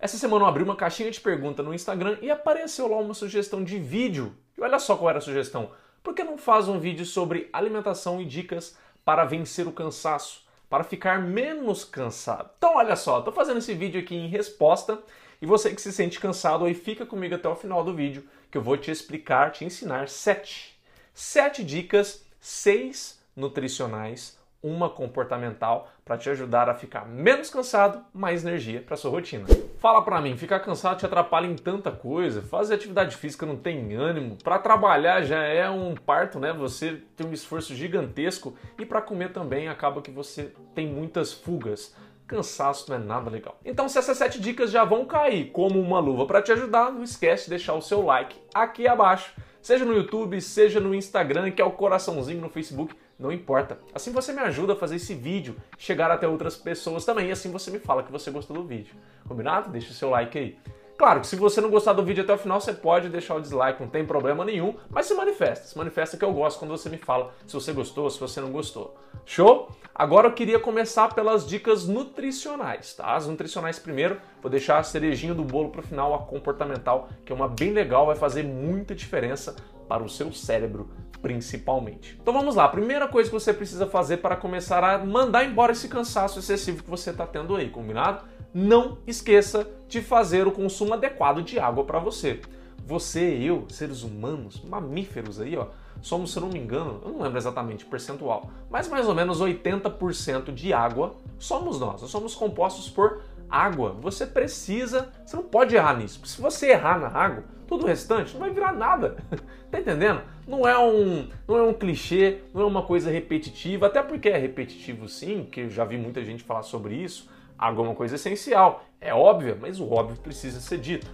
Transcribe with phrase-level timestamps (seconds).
[0.00, 3.64] Essa semana eu abri uma caixinha de pergunta no Instagram e apareceu lá uma sugestão
[3.64, 4.32] de vídeo.
[4.56, 5.72] E olha só qual era a sugestão.
[6.04, 10.84] Por que não faz um vídeo sobre alimentação e dicas para vencer o cansaço, para
[10.84, 12.48] ficar menos cansado?
[12.56, 15.00] Então olha só, estou fazendo esse vídeo aqui em resposta
[15.42, 18.56] e você que se sente cansado aí fica comigo até o final do vídeo que
[18.56, 20.78] eu vou te explicar, te ensinar sete,
[21.12, 28.80] sete dicas, seis nutricionais uma comportamental para te ajudar a ficar menos cansado, mais energia
[28.80, 29.46] para sua rotina.
[29.78, 32.42] Fala para mim, ficar cansado te atrapalha em tanta coisa.
[32.42, 36.52] Fazer atividade física não tem ânimo, para trabalhar já é um parto, né?
[36.52, 41.94] Você tem um esforço gigantesco e para comer também acaba que você tem muitas fugas.
[42.26, 43.58] Cansaço não é nada legal.
[43.64, 47.02] Então, se essas sete dicas já vão cair como uma luva para te ajudar, não
[47.02, 51.60] esquece de deixar o seu like aqui abaixo seja no YouTube, seja no Instagram, que
[51.60, 53.78] é o coraçãozinho no Facebook, não importa.
[53.94, 57.50] Assim você me ajuda a fazer esse vídeo chegar até outras pessoas também, e assim
[57.50, 58.94] você me fala que você gostou do vídeo.
[59.26, 59.70] Combinado?
[59.70, 60.58] Deixa o seu like aí.
[60.98, 63.40] Claro que se você não gostar do vídeo até o final, você pode deixar o
[63.40, 65.68] dislike, não tem problema nenhum, mas se manifesta.
[65.68, 68.50] Se manifesta que eu gosto quando você me fala se você gostou, se você não
[68.50, 68.96] gostou.
[69.24, 69.70] Show?
[69.94, 73.14] Agora eu queria começar pelas dicas nutricionais, tá?
[73.14, 77.32] As nutricionais primeiro, vou deixar a cerejinha do bolo para o final, a comportamental, que
[77.32, 79.54] é uma bem legal, vai fazer muita diferença
[79.88, 80.90] para o seu cérebro,
[81.22, 82.18] principalmente.
[82.20, 85.70] Então vamos lá, a primeira coisa que você precisa fazer para começar a mandar embora
[85.70, 88.24] esse cansaço excessivo que você está tendo aí, combinado?
[88.52, 92.40] Não esqueça de fazer o consumo adequado de água para você.
[92.86, 95.66] Você eu, seres humanos, mamíferos aí, ó,
[96.00, 99.40] somos, se não me engano, eu não lembro exatamente o percentual, mas mais ou menos
[99.40, 102.00] 80% de água somos nós.
[102.00, 103.94] Nós somos compostos por água.
[104.00, 106.20] Você precisa, você não pode errar nisso.
[106.24, 109.16] Se você errar na água, todo o restante não vai virar nada.
[109.70, 110.22] tá entendendo?
[110.46, 114.38] Não é um, não é um clichê, não é uma coisa repetitiva, até porque é
[114.38, 118.14] repetitivo sim, que eu já vi muita gente falar sobre isso Água é uma coisa
[118.14, 121.10] essencial, é óbvia, mas o óbvio precisa ser dito.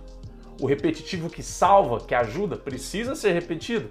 [0.61, 3.89] O repetitivo que salva, que ajuda, precisa ser repetido.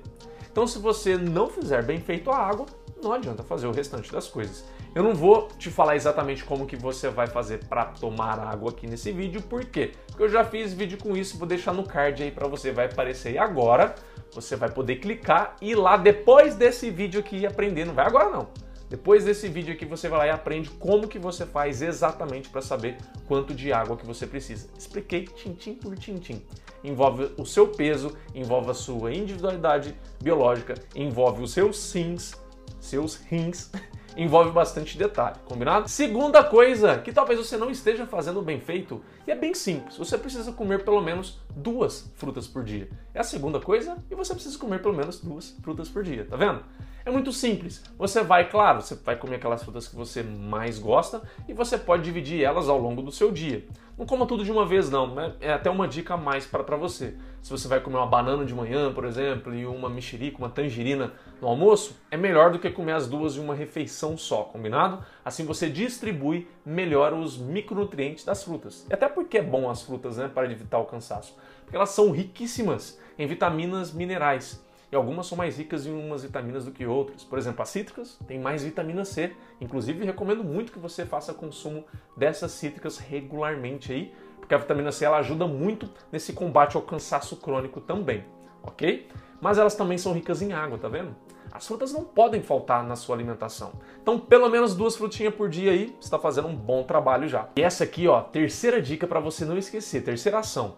[0.52, 2.68] Então, se você não fizer bem feito a água,
[3.02, 4.64] não adianta fazer o restante das coisas.
[4.94, 8.86] Eu não vou te falar exatamente como que você vai fazer para tomar água aqui
[8.86, 9.94] nesse vídeo, por quê?
[10.08, 12.86] Porque eu já fiz vídeo com isso, vou deixar no card aí para você, vai
[12.86, 13.96] aparecer aí agora.
[14.34, 18.30] Você vai poder clicar e ir lá depois desse vídeo aqui aprender, não vai agora
[18.30, 18.63] não
[18.94, 22.62] depois desse vídeo aqui você vai lá e aprende como que você faz exatamente para
[22.62, 24.70] saber quanto de água que você precisa.
[24.78, 26.44] Expliquei tintim por tintim.
[26.84, 32.34] Envolve o seu peso, envolve a sua individualidade biológica, envolve os seus rins,
[32.80, 33.72] seus rins,
[34.16, 35.90] envolve bastante detalhe, combinado?
[35.90, 40.18] Segunda coisa que talvez você não esteja fazendo bem feito, e é bem simples, você
[40.18, 42.90] precisa comer pelo menos duas frutas por dia.
[43.14, 46.36] É a segunda coisa, e você precisa comer pelo menos duas frutas por dia, tá
[46.36, 46.62] vendo?
[47.06, 47.84] É muito simples.
[47.98, 52.04] Você vai, claro, você vai comer aquelas frutas que você mais gosta e você pode
[52.04, 53.66] dividir elas ao longo do seu dia.
[53.98, 55.14] Não coma tudo de uma vez, não.
[55.14, 55.34] Né?
[55.40, 57.16] É até uma dica a mais para você.
[57.42, 61.14] Se você vai comer uma banana de manhã, por exemplo, e uma mexerica, uma tangerina
[61.40, 65.06] no almoço, é melhor do que comer as duas em uma refeição só, combinado?
[65.24, 68.86] Assim você distribui melhor os micronutrientes das frutas.
[68.90, 71.36] E até porque é bom as frutas, né, para evitar o cansaço.
[71.64, 76.66] Porque elas são riquíssimas em vitaminas minerais e algumas são mais ricas em umas vitaminas
[76.66, 77.24] do que outras.
[77.24, 79.36] Por exemplo, as cítricas têm mais vitamina C.
[79.60, 81.84] Inclusive, recomendo muito que você faça consumo
[82.16, 87.38] dessas cítricas regularmente aí, porque a vitamina C ela ajuda muito nesse combate ao cansaço
[87.38, 88.24] crônico também,
[88.62, 89.08] ok?
[89.42, 91.16] Mas elas também são ricas em água, tá vendo?
[91.52, 93.74] As frutas não podem faltar na sua alimentação.
[94.02, 97.50] Então, pelo menos duas frutinhas por dia aí, está fazendo um bom trabalho já.
[97.56, 100.76] E essa aqui, ó, terceira dica para você não esquecer, terceira ação.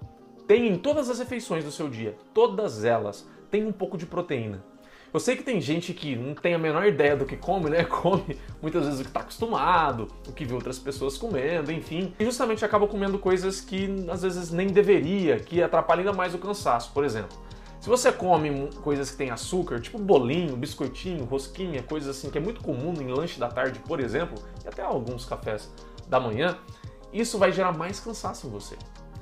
[0.47, 4.63] Tem em todas as refeições do seu dia, todas elas, tem um pouco de proteína.
[5.13, 7.85] Eu sei que tem gente que não tem a menor ideia do que come, né?
[7.87, 12.13] Come muitas vezes o que está acostumado, o que vê outras pessoas comendo, enfim.
[12.19, 16.37] E justamente acaba comendo coisas que às vezes nem deveria, que atrapalham ainda mais o
[16.37, 17.37] cansaço, por exemplo.
[17.79, 22.41] Se você come coisas que têm açúcar, tipo bolinho, biscoitinho, rosquinha, coisas assim que é
[22.41, 25.71] muito comum em lanche da tarde, por exemplo, e até alguns cafés
[26.09, 26.57] da manhã,
[27.13, 28.75] isso vai gerar mais cansaço em você.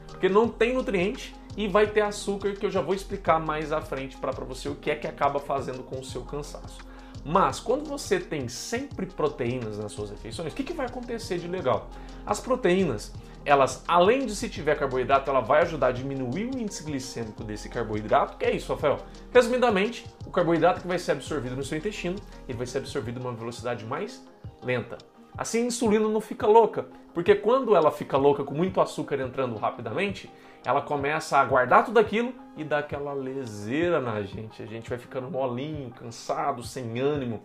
[0.08, 3.82] Porque não tem nutriente e vai ter açúcar que eu já vou explicar mais à
[3.82, 6.80] frente para você o que é que acaba fazendo com o seu cansaço.
[7.26, 11.48] Mas quando você tem sempre proteínas nas suas refeições, o que, que vai acontecer de
[11.48, 11.90] legal?
[12.26, 13.14] As proteínas,
[13.46, 17.70] elas, além de se tiver carboidrato, ela vai ajudar a diminuir o índice glicêmico desse
[17.70, 19.00] carboidrato, que é isso, Rafael.
[19.32, 22.18] Resumidamente, o carboidrato que vai ser absorvido no seu intestino,
[22.48, 24.22] ele vai ser absorvido numa velocidade mais
[24.62, 24.98] lenta.
[25.38, 29.56] Assim a insulina não fica louca, porque quando ela fica louca com muito açúcar entrando
[29.56, 30.30] rapidamente,
[30.66, 34.62] ela começa a guardar tudo aquilo e dá aquela leseira na gente.
[34.62, 37.42] A gente vai ficando molinho, cansado, sem ânimo.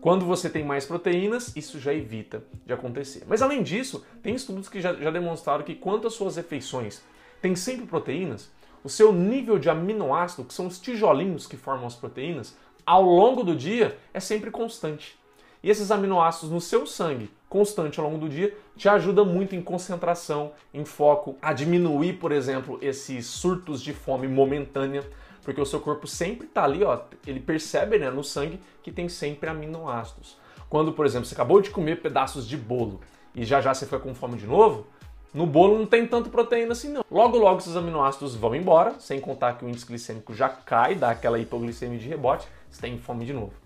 [0.00, 3.24] Quando você tem mais proteínas, isso já evita de acontecer.
[3.26, 7.02] Mas além disso, tem estudos que já, já demonstraram que quanto as suas refeições
[7.42, 8.50] têm sempre proteínas,
[8.82, 13.42] o seu nível de aminoácido, que são os tijolinhos que formam as proteínas, ao longo
[13.42, 15.18] do dia é sempre constante.
[15.64, 19.62] E esses aminoácidos no seu sangue, constante ao longo do dia, te ajuda muito em
[19.62, 25.02] concentração, em foco, a diminuir, por exemplo, esses surtos de fome momentânea,
[25.42, 29.08] porque o seu corpo sempre está ali, ó, ele percebe né, no sangue que tem
[29.08, 30.36] sempre aminoácidos.
[30.68, 33.00] Quando, por exemplo, você acabou de comer pedaços de bolo
[33.34, 34.86] e já já você foi com fome de novo,
[35.32, 37.02] no bolo não tem tanta proteína assim não.
[37.10, 41.08] Logo logo esses aminoácidos vão embora, sem contar que o índice glicêmico já cai, dá
[41.08, 43.63] aquela hipoglicemia de rebote, você tem fome de novo.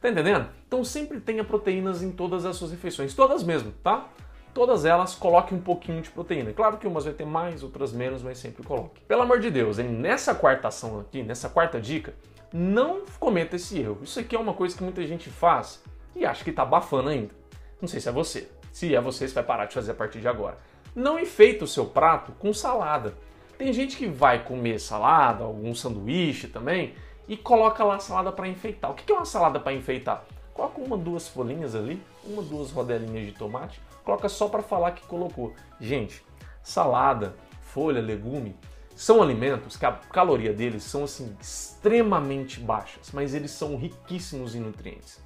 [0.00, 0.48] Tá entendendo?
[0.66, 4.08] Então sempre tenha proteínas em todas as suas refeições, todas mesmo, tá?
[4.54, 6.52] Todas elas coloque um pouquinho de proteína.
[6.52, 9.00] Claro que umas vai ter mais, outras menos, mas sempre coloque.
[9.02, 9.88] Pelo amor de Deus, hein?
[9.88, 12.14] Nessa quarta ação aqui, nessa quarta dica,
[12.52, 13.98] não cometa esse erro.
[14.02, 15.82] Isso aqui é uma coisa que muita gente faz
[16.16, 17.34] e acha que tá abafando ainda.
[17.80, 18.48] Não sei se é você.
[18.72, 20.58] Se é você, você vai parar de fazer a partir de agora
[20.98, 23.14] não enfeita o seu prato com salada.
[23.56, 26.94] Tem gente que vai comer salada, algum sanduíche também,
[27.28, 28.90] e coloca lá a salada para enfeitar.
[28.90, 30.24] O que é uma salada para enfeitar?
[30.54, 35.06] Coloca uma, duas folhinhas ali, uma, duas rodelinhas de tomate, coloca só para falar que
[35.06, 35.54] colocou.
[35.80, 36.24] Gente,
[36.62, 38.56] salada, folha, legume,
[38.96, 44.60] são alimentos que a caloria deles são assim extremamente baixas, mas eles são riquíssimos em
[44.60, 45.20] nutrientes.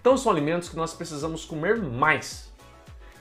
[0.00, 2.50] Então são alimentos que nós precisamos comer mais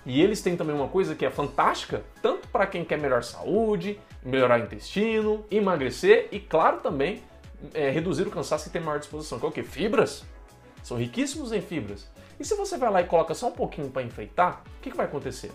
[0.06, 4.00] e eles têm também uma coisa que é fantástica, tanto para quem quer melhor saúde,
[4.24, 7.22] melhorar o intestino, emagrecer e, claro, também
[7.74, 9.40] é, reduzir o cansaço e ter maior disposição.
[9.40, 9.64] Que é o quê?
[9.64, 10.24] Fibras.
[10.84, 12.08] São riquíssimos em fibras.
[12.40, 14.98] E se você vai lá e coloca só um pouquinho para enfeitar, o que, que
[14.98, 15.52] vai acontecer?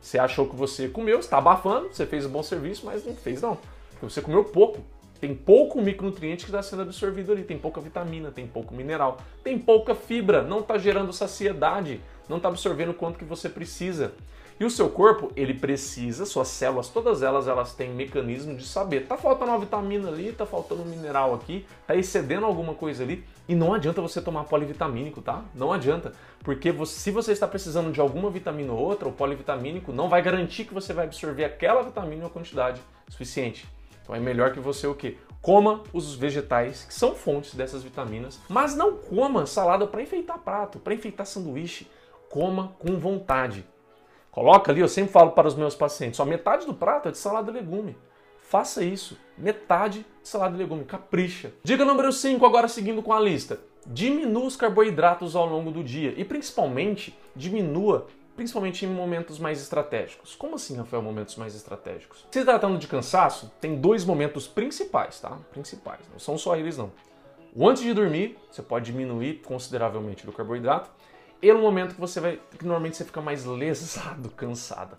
[0.00, 3.42] Você achou que você comeu, está abafando, você fez um bom serviço, mas não fez
[3.42, 3.58] não.
[3.90, 4.80] Porque você comeu pouco.
[5.20, 9.58] Tem pouco micronutriente que está sendo absorvido ali, tem pouca vitamina, tem pouco mineral, tem
[9.58, 14.14] pouca fibra, não está gerando saciedade, não está absorvendo o quanto que você precisa.
[14.60, 19.06] E o seu corpo, ele precisa, suas células, todas elas, elas têm mecanismo de saber.
[19.06, 23.24] Tá faltando uma vitamina ali, tá faltando um mineral aqui, tá excedendo alguma coisa ali.
[23.48, 25.44] E não adianta você tomar polivitamínico, tá?
[25.54, 26.12] Não adianta.
[26.42, 30.20] Porque você, se você está precisando de alguma vitamina ou outra, o polivitamínico não vai
[30.22, 33.64] garantir que você vai absorver aquela vitamina em uma quantidade suficiente.
[34.02, 35.18] Então é melhor que você o quê?
[35.40, 40.80] Coma os vegetais que são fontes dessas vitaminas, mas não coma salada para enfeitar prato,
[40.80, 41.86] para enfeitar sanduíche.
[42.28, 43.64] Coma com vontade.
[44.38, 47.18] Coloca ali, eu sempre falo para os meus pacientes, ó, metade do prato é de
[47.18, 47.96] salada e legume.
[48.40, 49.18] Faça isso.
[49.36, 50.84] Metade de salada e legume.
[50.84, 51.52] Capricha.
[51.64, 53.58] Dica número 5, agora seguindo com a lista.
[53.84, 58.06] Diminua os carboidratos ao longo do dia e principalmente diminua
[58.36, 60.36] principalmente em momentos mais estratégicos.
[60.36, 62.24] Como assim, Rafael, momentos mais estratégicos?
[62.30, 65.36] Se tratando de cansaço, tem dois momentos principais, tá?
[65.50, 66.92] Principais, não são só eles não.
[67.56, 70.88] O antes de dormir, você pode diminuir consideravelmente do carboidrato,
[71.42, 74.98] no momento que você vai, que normalmente você fica mais lesado, cansada.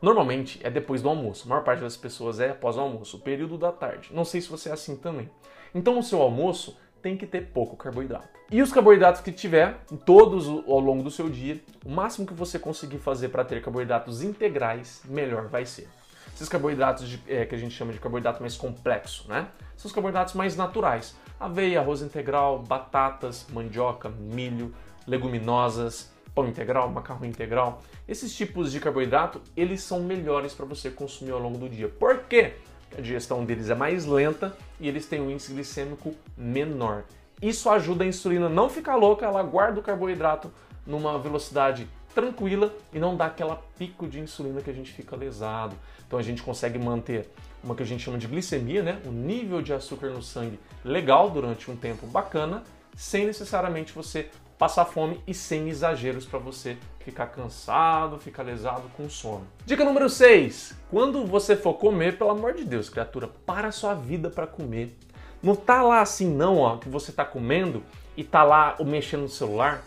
[0.00, 1.46] Normalmente é depois do almoço.
[1.46, 4.10] A maior parte das pessoas é após o almoço, o período da tarde.
[4.12, 5.28] Não sei se você é assim também.
[5.74, 8.28] Então o seu almoço tem que ter pouco carboidrato.
[8.50, 12.58] E os carboidratos que tiver, todos ao longo do seu dia, o máximo que você
[12.58, 15.88] conseguir fazer para ter carboidratos integrais, melhor vai ser.
[16.34, 19.48] Esses carboidratos de, é, que a gente chama de carboidrato mais complexo, né?
[19.76, 21.16] São os carboidratos mais naturais.
[21.38, 24.72] Aveia, arroz integral, batatas, mandioca, milho,
[25.08, 27.82] leguminosas, pão integral, macarrão integral.
[28.06, 31.88] Esses tipos de carboidrato, eles são melhores para você consumir ao longo do dia.
[31.88, 32.54] Por quê?
[32.96, 37.04] a digestão deles é mais lenta e eles têm um índice glicêmico menor.
[37.40, 40.50] Isso ajuda a insulina não ficar louca, ela guarda o carboidrato
[40.86, 45.76] numa velocidade tranquila e não dá aquela pico de insulina que a gente fica lesado.
[46.06, 47.30] Então a gente consegue manter
[47.62, 49.00] uma que a gente chama de glicemia, né?
[49.04, 52.64] o nível de açúcar no sangue legal durante um tempo bacana,
[52.96, 59.08] sem necessariamente você passar fome e sem exageros para você ficar cansado, ficar lesado com
[59.08, 59.46] sono.
[59.64, 60.76] Dica número 6.
[60.90, 64.96] Quando você for comer, pelo amor de Deus, criatura, para a sua vida para comer.
[65.40, 67.82] Não tá lá assim não, ó, que você tá comendo
[68.16, 69.82] e tá lá mexendo no celular.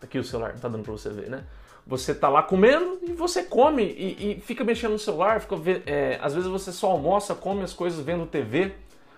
[0.00, 1.44] Aqui o celular, não tá dando para você ver, né?
[1.86, 5.54] Você tá lá comendo e você come e, e fica mexendo no celular, fica,
[5.86, 8.72] é, às vezes você só almoça, come as coisas vendo TV.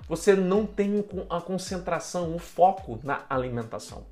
[0.08, 4.04] Você não tem a concentração, o foco na alimentação.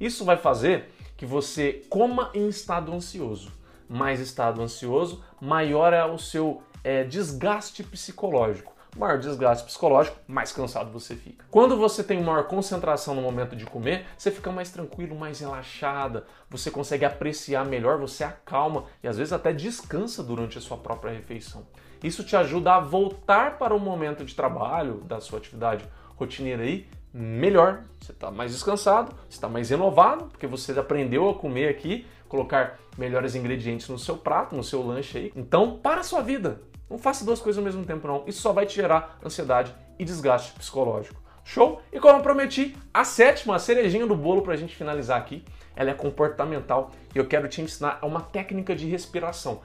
[0.00, 3.52] Isso vai fazer que você coma em estado ansioso.
[3.88, 8.72] Mais estado ansioso, maior é o seu é, desgaste psicológico.
[8.96, 11.46] Maior desgaste psicológico, mais cansado você fica.
[11.50, 16.26] Quando você tem maior concentração no momento de comer, você fica mais tranquilo, mais relaxada,
[16.50, 21.12] você consegue apreciar melhor, você acalma e às vezes até descansa durante a sua própria
[21.12, 21.66] refeição.
[22.04, 26.86] Isso te ajuda a voltar para o momento de trabalho da sua atividade rotineira aí
[27.12, 32.06] melhor, você está mais descansado, você está mais renovado, porque você aprendeu a comer aqui,
[32.28, 35.32] colocar melhores ingredientes no seu prato, no seu lanche aí.
[35.36, 36.60] Então, para a sua vida.
[36.88, 38.22] Não faça duas coisas ao mesmo tempo, não.
[38.26, 41.22] Isso só vai te gerar ansiedade e desgaste psicológico.
[41.44, 41.80] Show?
[41.90, 45.42] E como prometi, a sétima, a cerejinha do bolo para a gente finalizar aqui,
[45.74, 49.62] ela é comportamental e eu quero te ensinar uma técnica de respiração.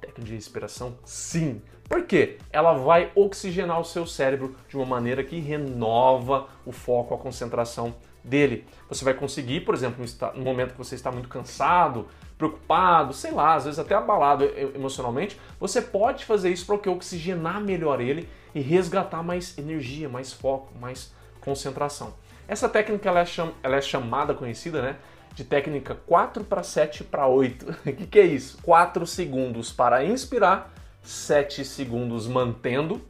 [0.00, 0.98] Técnica de respiração?
[1.04, 1.62] Sim.
[1.88, 2.38] Por quê?
[2.50, 7.94] Ela vai oxigenar o seu cérebro de uma maneira que renova o foco, a concentração
[8.22, 8.66] dele.
[8.88, 13.54] Você vai conseguir, por exemplo, no momento que você está muito cansado, preocupado, sei lá,
[13.54, 19.22] às vezes até abalado emocionalmente, você pode fazer isso para oxigenar melhor ele e resgatar
[19.22, 22.14] mais energia, mais foco, mais concentração.
[22.48, 24.96] Essa técnica ela é, cham ela é chamada, conhecida, né?
[25.34, 27.66] De técnica 4 para 7 para 8.
[27.70, 28.58] O que, que é isso?
[28.62, 30.72] 4 segundos para inspirar,
[31.08, 33.00] 7 segundos mantendo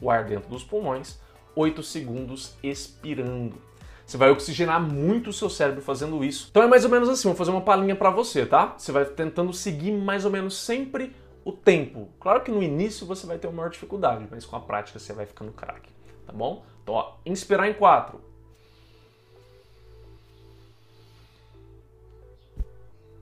[0.00, 1.18] o ar dentro dos pulmões,
[1.54, 3.56] 8 segundos expirando.
[4.04, 6.48] Você vai oxigenar muito o seu cérebro fazendo isso.
[6.50, 8.74] Então é mais ou menos assim, vou fazer uma palhinha para você, tá?
[8.76, 12.08] Você vai tentando seguir mais ou menos sempre o tempo.
[12.20, 15.12] Claro que no início você vai ter uma maior dificuldade, mas com a prática você
[15.12, 15.90] vai ficando craque,
[16.26, 16.64] tá bom?
[16.82, 18.20] Então, ó, inspirar em 4.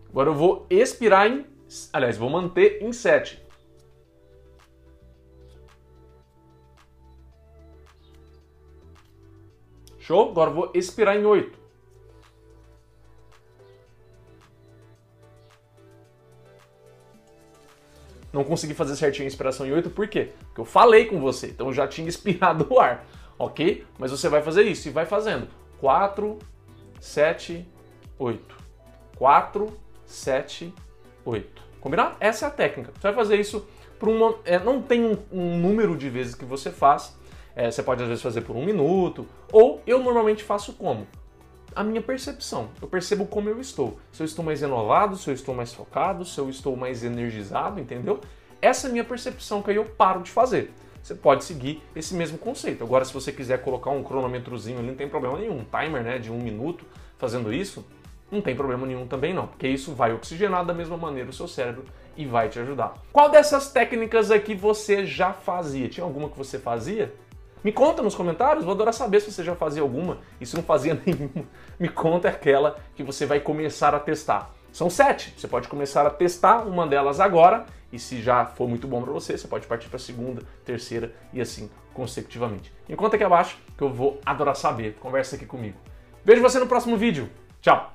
[0.08, 1.46] Agora eu vou expirar em.
[1.92, 3.43] Aliás, vou manter em 7.
[10.04, 10.30] Show?
[10.30, 11.64] Agora vou expirar em 8.
[18.32, 20.32] Não consegui fazer certinho a inspiração em 8, por quê?
[20.46, 23.06] Porque eu falei com você, então eu já tinha expirado o ar
[23.38, 23.84] ok?
[23.99, 25.49] Mas você vai fazer isso e vai fazendo.
[25.80, 26.38] 4,
[27.00, 27.66] 7,
[28.18, 28.56] 8.
[29.16, 29.73] 4,
[30.06, 30.75] 7,
[31.25, 31.62] 8.
[31.80, 32.16] Combinado?
[32.20, 32.92] Essa é a técnica.
[32.94, 33.66] Você vai fazer isso
[33.99, 34.37] por uma.
[34.44, 37.16] É, não tem um, um, número de vezes que você faz.
[37.54, 39.26] É, você pode às vezes fazer por um minuto.
[39.52, 41.06] Ou eu normalmente faço como?
[41.74, 42.68] A minha percepção.
[42.80, 43.98] Eu percebo como eu estou.
[44.12, 47.80] Se eu estou mais renovado, se eu estou mais focado, se eu estou mais energizado,
[47.80, 48.20] entendeu?
[48.62, 50.72] Essa é a minha percepção que aí eu paro de fazer
[51.04, 52.82] você pode seguir esse mesmo conceito.
[52.82, 56.18] Agora, se você quiser colocar um cronômetrozinho ali, não tem problema nenhum, um timer né,
[56.18, 56.86] de um minuto
[57.18, 57.86] fazendo isso,
[58.30, 61.46] não tem problema nenhum também não, porque isso vai oxigenar da mesma maneira o seu
[61.46, 61.84] cérebro
[62.16, 62.94] e vai te ajudar.
[63.12, 65.90] Qual dessas técnicas aqui você já fazia?
[65.90, 67.14] Tinha alguma que você fazia?
[67.64, 70.62] Me conta nos comentários, vou adorar saber se você já fazia alguma e se não
[70.62, 71.47] fazia nenhuma.
[71.80, 74.50] Me conta aquela que você vai começar a testar.
[74.71, 75.33] São sete.
[75.35, 79.12] Você pode começar a testar uma delas agora e se já for muito bom para
[79.12, 82.71] você, você pode partir para a segunda, terceira e assim consecutivamente.
[82.87, 84.97] Me conta aqui abaixo que eu vou adorar saber.
[85.00, 85.78] Conversa aqui comigo.
[86.23, 87.30] Vejo você no próximo vídeo.
[87.62, 87.94] Tchau!